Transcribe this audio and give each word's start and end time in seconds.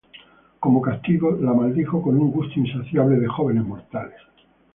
Como 0.59 0.81
castigo, 0.81 1.37
la 1.39 1.53
maldijo 1.53 2.01
con 2.01 2.17
un 2.17 2.31
gusto 2.31 2.59
insaciable 2.59 3.17
de 3.19 3.27
jóvenes 3.27 3.63
mortales. 3.63 4.19